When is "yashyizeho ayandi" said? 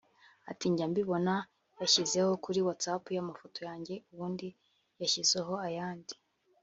5.01-6.15